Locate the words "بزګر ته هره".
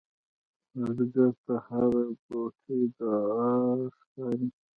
0.79-2.03